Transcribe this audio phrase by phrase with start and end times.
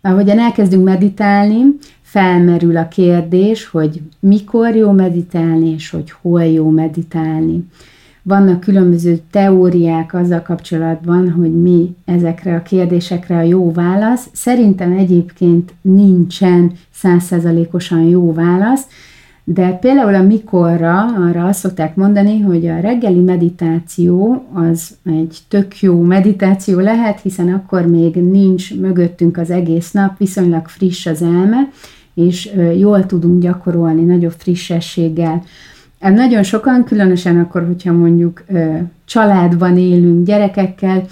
[0.00, 1.62] ahogyan elkezdünk meditálni,
[2.02, 7.64] felmerül a kérdés, hogy mikor jó meditálni, és hogy hol jó meditálni.
[8.22, 14.28] Vannak különböző teóriák azzal kapcsolatban, hogy mi ezekre a kérdésekre a jó válasz.
[14.32, 18.86] Szerintem egyébként nincsen százszerzalékosan jó válasz,
[19.44, 25.80] de például a mikorra, arra azt szokták mondani, hogy a reggeli meditáció az egy tök
[25.80, 31.68] jó meditáció lehet, hiszen akkor még nincs mögöttünk az egész nap, viszonylag friss az elme,
[32.14, 35.42] és jól tudunk gyakorolni nagyobb frissességgel.
[36.00, 38.44] Nagyon sokan, különösen akkor, hogyha mondjuk
[39.04, 41.04] családban élünk gyerekekkel,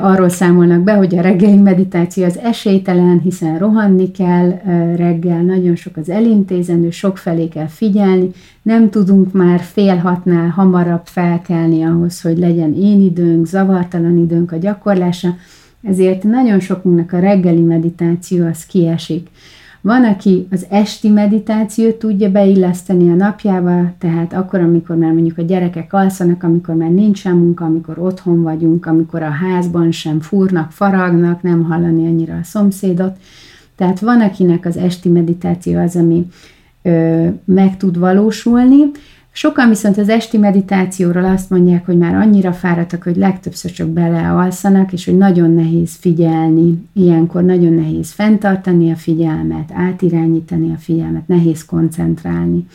[0.00, 4.50] arról számolnak be, hogy a reggeli meditáció az esélytelen, hiszen rohanni kell
[4.96, 8.30] reggel, nagyon sok az elintézendő, sok felé kell figyelni,
[8.62, 14.56] nem tudunk már fél hatnál hamarabb felkelni ahhoz, hogy legyen én időnk, zavartalan időnk a
[14.56, 15.36] gyakorlása,
[15.82, 19.28] ezért nagyon sokunknak a reggeli meditáció az kiesik.
[19.84, 25.42] Van, aki az esti meditációt tudja beilleszteni a napjába, tehát akkor, amikor már mondjuk a
[25.42, 31.42] gyerekek alszanak, amikor már nincsen munka, amikor otthon vagyunk, amikor a házban sem fúrnak, faragnak,
[31.42, 33.16] nem hallani annyira a szomszédot.
[33.76, 36.26] Tehát van, akinek az esti meditáció az, ami
[36.82, 38.90] ö, meg tud valósulni,
[39.34, 44.92] Sokan viszont az esti meditációról azt mondják, hogy már annyira fáradtak, hogy legtöbbször csak belealszanak,
[44.92, 51.64] és hogy nagyon nehéz figyelni, ilyenkor nagyon nehéz fenntartani a figyelmet, átirányítani a figyelmet, nehéz
[51.64, 52.66] koncentrálni.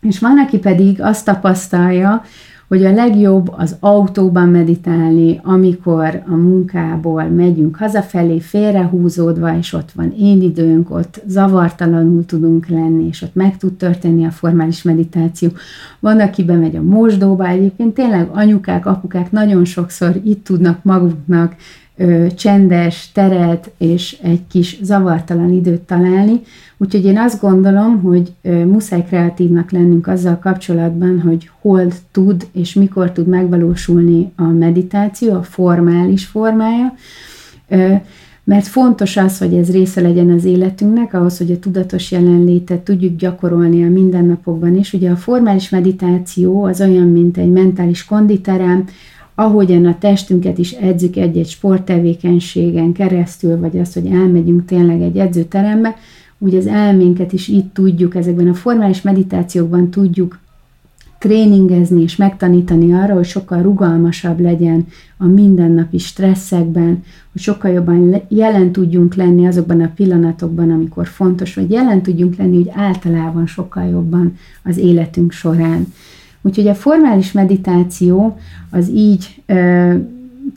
[0.00, 2.24] És van, aki pedig azt tapasztalja,
[2.68, 10.14] hogy a legjobb az autóban meditálni, amikor a munkából megyünk hazafelé, félrehúzódva, és ott van
[10.18, 15.48] én időnk, ott zavartalanul tudunk lenni, és ott meg tud történni a formális meditáció.
[16.00, 21.54] Van, aki bemegy a mosdóba, egyébként tényleg anyukák, apukák nagyon sokszor itt tudnak maguknak
[21.96, 26.40] ö, csendes teret és egy kis zavartalan időt találni.
[26.76, 32.74] Úgyhogy én azt gondolom, hogy ö, muszáj kreatívnak lennünk azzal kapcsolatban, hogy hol tud és
[32.74, 36.94] mikor tud megvalósulni a meditáció, a formális formája.
[37.68, 37.94] Ö,
[38.44, 43.16] mert fontos az, hogy ez része legyen az életünknek, ahhoz, hogy a tudatos jelenlétet tudjuk
[43.16, 44.92] gyakorolni a mindennapokban is.
[44.92, 48.84] Ugye a formális meditáció az olyan, mint egy mentális konditerem,
[49.34, 55.96] ahogyan a testünket is edzük egy-egy sporttevékenységen keresztül, vagy az, hogy elmegyünk tényleg egy edzőterembe,
[56.38, 60.38] úgy az elménket is itt tudjuk, ezekben a formális meditációkban tudjuk
[61.18, 64.86] tréningezni és megtanítani arra, hogy sokkal rugalmasabb legyen
[65.16, 67.02] a mindennapi stresszekben,
[67.32, 72.56] hogy sokkal jobban jelen tudjunk lenni azokban a pillanatokban, amikor fontos, vagy jelen tudjunk lenni,
[72.56, 75.92] hogy általában sokkal jobban az életünk során.
[76.46, 78.38] Úgyhogy a formális meditáció
[78.70, 79.94] az így ö,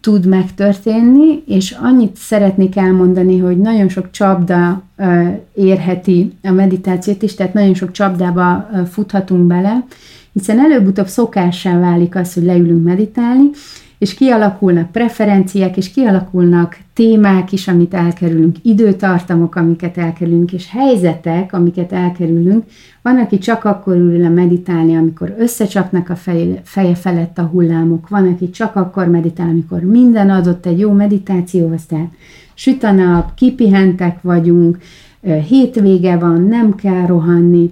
[0.00, 7.34] tud megtörténni, és annyit szeretnék elmondani, hogy nagyon sok csapda ö, érheti a meditációt is,
[7.34, 9.84] tehát nagyon sok csapdába ö, futhatunk bele,
[10.32, 13.50] hiszen előbb-utóbb szokássá válik az, hogy leülünk meditálni,
[13.98, 21.92] és kialakulnak preferenciák, és kialakulnak témák is, amit elkerülünk, időtartamok, amiket elkerülünk, és helyzetek, amiket
[21.92, 22.64] elkerülünk.
[23.02, 28.08] Van, aki csak akkor ül le meditálni, amikor összecsapnak a feje, feje felett a hullámok,
[28.08, 32.10] van, aki csak akkor meditál, amikor minden adott egy jó meditációhoz, tehát
[32.54, 34.78] süt a nap, kipihentek vagyunk,
[35.48, 37.70] hétvége van, nem kell rohanni,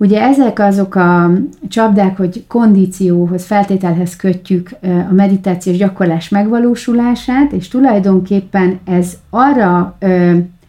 [0.00, 1.30] Ugye ezek azok a
[1.68, 9.98] csapdák, hogy kondícióhoz, feltételhez kötjük a meditációs gyakorlás megvalósulását, és tulajdonképpen ez arra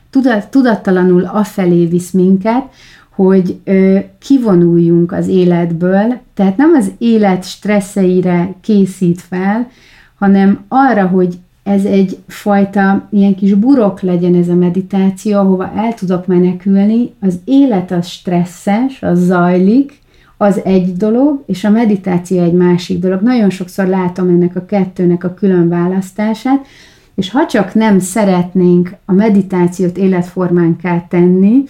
[0.09, 2.63] tudat, tudattalanul afelé visz minket,
[3.09, 3.59] hogy
[4.19, 9.67] kivonuljunk az életből, tehát nem az élet stresszeire készít fel,
[10.17, 11.37] hanem arra, hogy
[11.69, 17.39] ez egy fajta ilyen kis burok legyen ez a meditáció, ahova el tudok menekülni, az
[17.45, 19.99] élet az stresszes, az zajlik,
[20.37, 23.21] az egy dolog, és a meditáció egy másik dolog.
[23.21, 26.65] Nagyon sokszor látom ennek a kettőnek a külön választását,
[27.15, 31.63] és ha csak nem szeretnénk a meditációt életformánká tenni,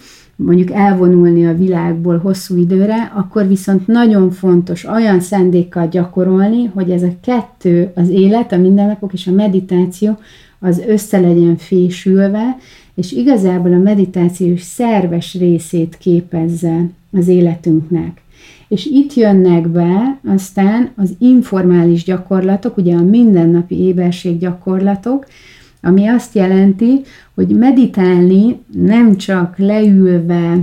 [0.44, 7.02] mondjuk elvonulni a világból hosszú időre, akkor viszont nagyon fontos olyan szendékkal gyakorolni, hogy ez
[7.02, 10.18] a kettő, az élet, a mindennapok és a meditáció,
[10.58, 12.56] az össze legyen fésülve,
[12.94, 18.22] és igazából a meditációs szerves részét képezze az életünknek.
[18.68, 25.26] És itt jönnek be aztán az informális gyakorlatok, ugye a mindennapi éberség gyakorlatok,
[25.82, 27.00] ami azt jelenti,
[27.34, 30.58] hogy meditálni nem csak leülve,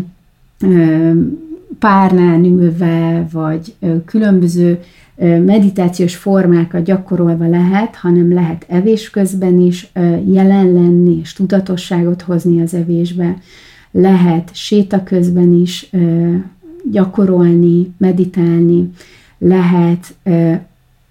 [1.79, 3.75] párnán ülve, vagy
[4.05, 4.79] különböző
[5.45, 9.91] meditációs formákat gyakorolva lehet, hanem lehet evés közben is
[10.31, 13.37] jelen lenni, és tudatosságot hozni az evésbe,
[13.91, 15.89] lehet séta közben is
[16.91, 18.89] gyakorolni, meditálni,
[19.37, 20.15] lehet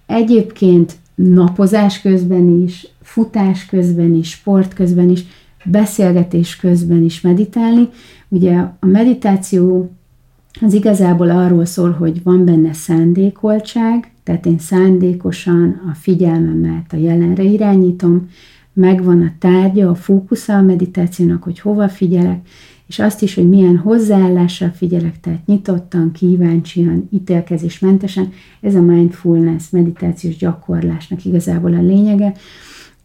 [0.06, 5.24] egyébként napozás közben is, futás közben is, sport közben is,
[5.64, 7.88] beszélgetés közben is meditálni.
[8.28, 9.90] Ugye a meditáció
[10.60, 17.42] az igazából arról szól, hogy van benne szándékoltság, tehát én szándékosan a figyelmemet a jelenre
[17.42, 18.28] irányítom,
[18.72, 22.48] megvan a tárgya, a fókusza a meditációnak, hogy hova figyelek,
[22.86, 28.32] és azt is, hogy milyen hozzáállással figyelek, tehát nyitottan, kíváncsian, ítélkezésmentesen.
[28.60, 32.32] Ez a mindfulness meditációs gyakorlásnak igazából a lényege,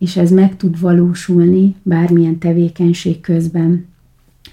[0.01, 3.85] és ez meg tud valósulni bármilyen tevékenység közben.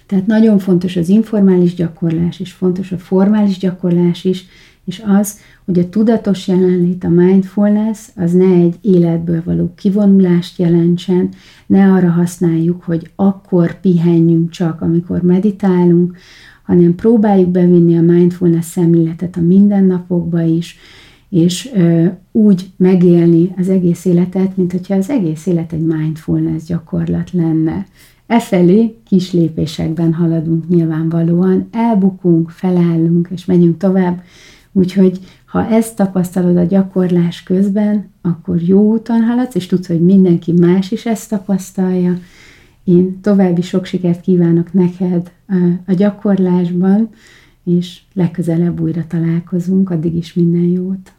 [0.07, 4.45] Tehát nagyon fontos az informális gyakorlás, és fontos a formális gyakorlás is,
[4.85, 11.29] és az, hogy a tudatos jelenlét, a mindfulness, az ne egy életből való kivonulást jelentsen,
[11.67, 16.17] ne arra használjuk, hogy akkor pihenjünk csak, amikor meditálunk,
[16.63, 20.79] hanem próbáljuk bevinni a mindfulness szemléletet a mindennapokba is,
[21.29, 21.73] és
[22.33, 27.87] úgy megélni az egész életet, mint hogyha az egész élet egy mindfulness gyakorlat lenne.
[28.27, 34.23] Efelé kis lépésekben haladunk nyilvánvalóan, elbukunk, felállunk és megyünk tovább,
[34.73, 40.53] úgyhogy ha ezt tapasztalod a gyakorlás közben, akkor jó úton haladsz, és tudsz, hogy mindenki
[40.53, 42.19] más is ezt tapasztalja.
[42.85, 45.33] Én további sok sikert kívánok neked
[45.87, 47.09] a gyakorlásban,
[47.65, 51.13] és legközelebb újra találkozunk, addig is minden jót.